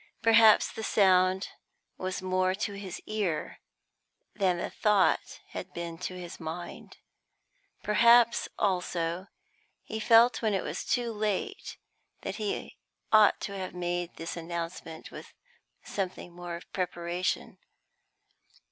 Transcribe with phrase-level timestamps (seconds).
[0.23, 1.49] Perhaps the sound
[1.99, 3.59] was more to his ear
[4.33, 6.97] than the thought had been to his mind.
[7.83, 9.27] Perhaps, also,
[9.83, 11.77] he felt when it was too late
[12.23, 12.79] that he
[13.13, 15.35] ought to have made this announcement with
[15.83, 17.59] something more of preparation.